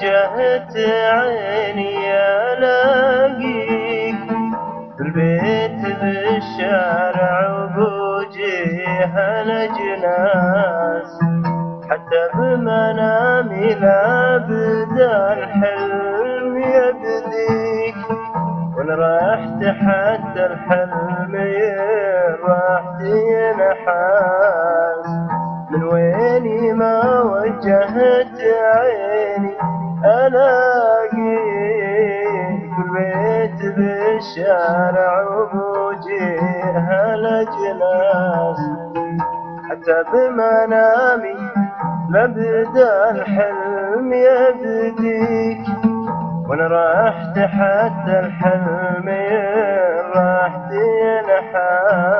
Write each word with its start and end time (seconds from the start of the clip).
وجهت 0.00 0.76
عيني 1.12 2.12
الاقيك 2.52 4.16
بالبيت 4.98 5.80
بالشارع 6.00 7.34
وبوجيه 7.52 9.14
الأجناس. 9.42 11.20
حتى 11.90 12.22
بمنامي 12.34 13.74
لا 13.74 14.36
بدا 14.36 15.32
الحلم 15.32 16.58
يبديك 16.58 18.00
وإن 18.76 18.90
رحت 18.90 19.60
حتى 19.64 20.46
الحلم 20.46 21.34
راح 22.48 22.84
ينحاس. 23.00 24.59
بالشارع 34.20 35.22
وبوجيه 35.22 37.14
الاجناس 37.14 38.60
حتى 39.70 40.04
بمنامي 40.12 41.36
لبدا 42.10 43.10
الحلم 43.10 44.12
يبديك 44.12 45.66
وأنا 46.48 46.66
رحت 46.66 47.38
حتى 47.38 48.18
الحلم 48.20 49.08
راح 50.14 50.52
ينحاس 50.70 52.19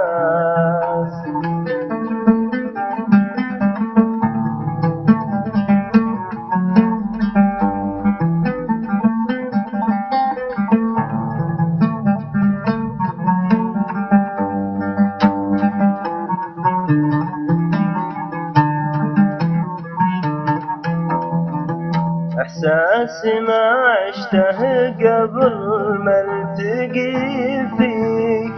احساسي 23.11 23.41
ما 23.41 23.65
عشته 24.07 24.61
قبل 25.03 25.55
ما 25.99 26.17
التقي 26.21 27.67
فيك 27.77 28.55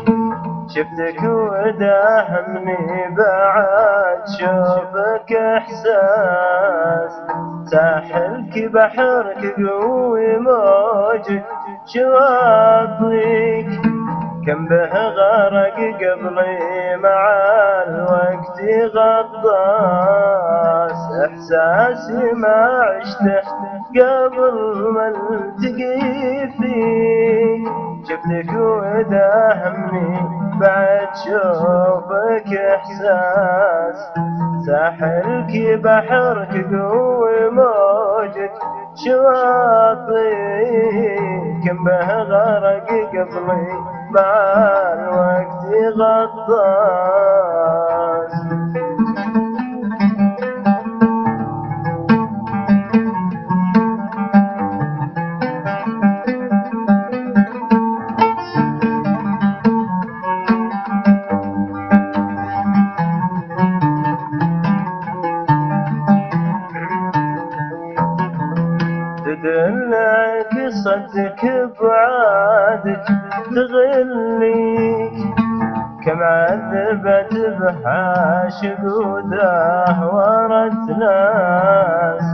شفتك 0.74 1.20
وداهمني 1.22 3.16
بعد 3.16 4.22
شوفك 4.38 5.30
إحساس. 5.32 7.14
ساحلك 7.64 8.54
بحرك 8.72 9.42
قوي 9.56 10.36
موجك 10.36 11.44
شواطيك 11.86 13.70
كم 14.46 14.60
به 14.66 14.94
غرق 15.08 15.78
قبلي 16.00 16.96
مع 16.96 17.22
الوقت 17.86 18.58
غطاس. 18.94 20.12
إحساسي 21.26 22.32
ما 22.32 22.60
عشته 22.82 23.51
قبل 23.98 24.56
ما 24.94 25.08
التقي 25.08 26.00
فيك 26.58 27.64
شفتك 28.08 28.52
وداهمني 28.54 30.10
بعد 30.60 31.08
شوفك 31.24 32.50
إحساس. 32.74 33.98
ساحلك 34.66 35.80
بحرك 35.84 36.54
قوي 36.72 37.50
موجك 37.50 38.52
شواطي 38.94 40.32
كم 41.64 41.78
به 41.84 42.08
غرق 42.22 42.88
قبلي 43.12 43.72
مع 44.10 44.32
الوقت 44.92 45.62
غطاس 45.98 47.61
صدك 70.84 71.70
بعادك 71.80 73.04
تغليك 73.54 75.12
كم 76.06 76.22
عذبت 76.22 77.34
بها 77.60 78.48
شقوده 78.48 79.94
ورد 80.12 80.90
ناس. 80.98 82.26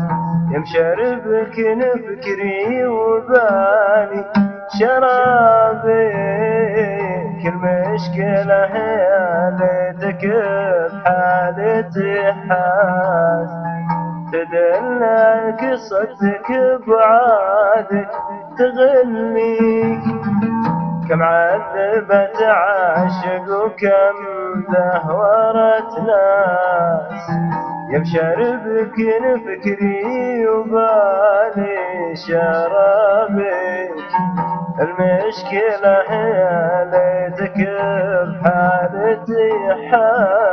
يم 0.55 0.65
شربك 0.65 1.57
نفكري 1.59 2.87
وبالي 2.87 4.25
شرابك. 4.79 6.09
المشكلة 7.47 8.65
هي 8.65 9.53
ليتك 9.59 10.23
بحالتي 10.93 12.33
حاس. 12.33 13.68
تدلك 14.33 15.75
صدك 15.75 16.51
بعادك 16.87 18.11
تغليك 18.59 20.05
كم 21.09 21.23
عذبت 21.23 22.43
عاشق 22.43 23.47
وكم 23.65 24.17
دهورت 24.69 25.93
ناس. 26.09 27.25
يم 27.93 28.05
شربك 28.05 28.97
نفكري 29.23 30.49
وبالي 30.49 32.17
شرابك 32.27 33.95
المشكلة 34.81 35.97
هي 36.09 36.35
ليتك 36.93 37.59
بحالتي 38.43 39.51
حاس 39.91 40.48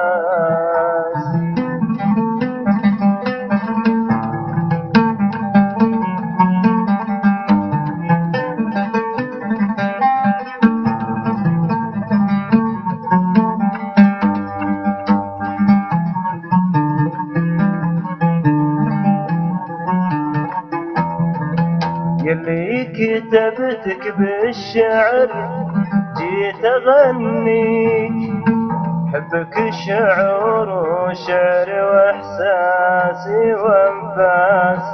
يلي 22.25 22.85
كتبتك 22.85 24.03
بالشعر 24.17 25.27
جيت 26.17 26.65
اغنيك 26.65 28.17
حبك 29.13 29.55
شعور 29.87 30.69
وشعر 30.69 31.69
وإحساسي 31.69 33.53
وإنفاس. 33.53 34.87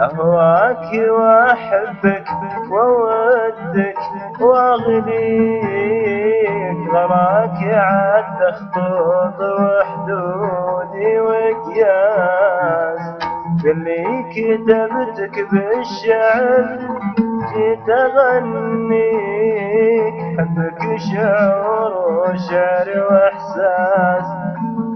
أهواك 0.00 0.90
وأحبك 1.10 2.26
وودك 2.70 3.98
واغليك 4.40 5.68
غراك 6.92 7.60
عد 7.62 8.40
خطوط 8.54 9.40
وحدودي 9.60 11.20
وقياس 11.20 12.47
اللي 13.64 14.04
كتبتك 14.34 15.36
بالشعر 15.50 16.78
جيت 17.54 17.88
اغنيك 18.88 20.14
حبك 20.38 20.82
شعور 21.12 21.92
وشعر 22.18 22.88
وإحساس 23.10 24.28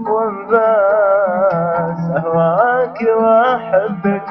وانباس 0.07 2.01
أهواك 2.17 2.99
وأحبك. 3.17 4.22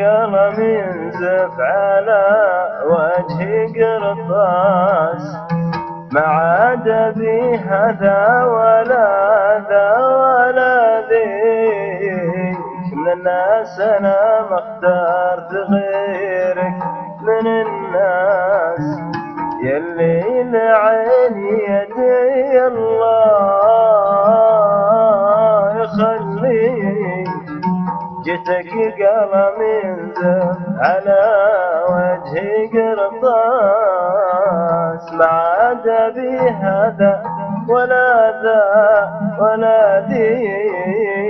قلم 0.00 0.58
ينزف 0.60 1.54
على 1.60 2.26
وجهي 2.90 3.66
قرطاس. 3.66 5.24
ما 6.12 6.20
عاد 6.20 6.88
بي 7.18 7.56
هذا 7.56 8.44
ولا 8.44 9.08
ذا 9.68 9.88
ولا 10.06 11.00
ذيك 11.10 12.58
من 12.92 13.12
الناس 13.12 13.80
أنا 13.80 14.46
ما 14.50 14.58
اخترت 14.58 15.52
غيرك 15.70 16.78
من 17.22 17.46
الناس. 17.46 18.86
يلي 19.62 20.42
لعيني 20.42 21.50
يدي 21.68 22.66
الله 22.66 22.95
جيتك 28.26 28.72
قلم 28.98 29.58
ينزل 29.84 30.54
على 30.78 31.22
وجهي 31.88 32.66
قرطاس. 32.66 34.24
ما 35.12 35.26
عاد 35.26 35.86
بي 36.14 36.38
هذا 36.38 37.12
ولا 37.68 38.08
ذا 38.42 38.64
ولا 39.38 39.78
ذيك. 40.08 41.26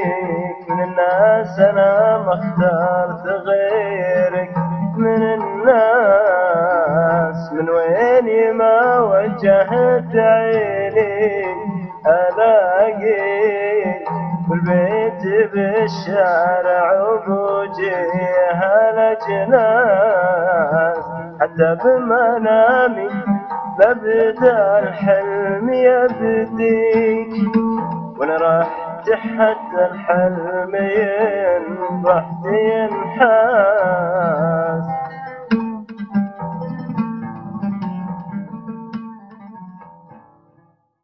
من 0.69 0.81
الناس 0.85 1.59
أنا 1.59 2.19
ما 2.19 2.35
اخترت 2.35 3.27
بالبيت 15.23 15.53
بالشارع 15.53 17.03
وبوجيها 17.03 18.91
الاجناس 18.91 20.17
حتى 21.41 21.77
بمنامي 21.85 23.09
ببدأ 23.79 24.79
الحلم 24.79 25.73
يبديك. 25.73 27.35
وأنا 28.19 28.37
رحت 28.37 29.11
حتى 29.11 29.83
الحلم 29.91 30.75
ينضح 30.75 32.25
ينحاس 33.25 34.07